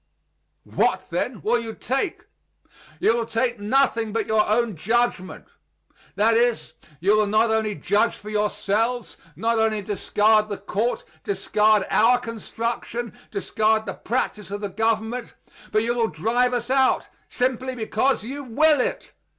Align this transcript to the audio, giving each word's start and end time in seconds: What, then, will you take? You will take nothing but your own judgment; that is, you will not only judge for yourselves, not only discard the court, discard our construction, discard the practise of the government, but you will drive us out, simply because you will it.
What, 0.63 1.11
then, 1.11 1.43
will 1.43 1.59
you 1.59 1.75
take? 1.75 2.23
You 2.99 3.13
will 3.13 3.27
take 3.27 3.59
nothing 3.59 4.11
but 4.11 4.25
your 4.25 4.49
own 4.49 4.75
judgment; 4.75 5.45
that 6.15 6.35
is, 6.35 6.73
you 6.99 7.15
will 7.15 7.27
not 7.27 7.51
only 7.51 7.75
judge 7.75 8.15
for 8.15 8.31
yourselves, 8.31 9.15
not 9.35 9.59
only 9.59 9.83
discard 9.83 10.49
the 10.49 10.57
court, 10.57 11.03
discard 11.23 11.85
our 11.91 12.17
construction, 12.17 13.13
discard 13.29 13.85
the 13.85 13.93
practise 13.93 14.49
of 14.49 14.61
the 14.61 14.69
government, 14.69 15.35
but 15.71 15.83
you 15.83 15.93
will 15.93 16.07
drive 16.07 16.55
us 16.55 16.71
out, 16.71 17.05
simply 17.29 17.75
because 17.75 18.23
you 18.23 18.43
will 18.43 18.79
it. 18.81 19.13